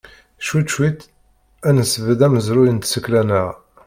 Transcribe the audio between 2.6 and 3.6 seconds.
n tsekla-nneɣ.